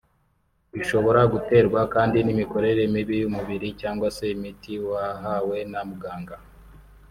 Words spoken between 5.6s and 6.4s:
na muganga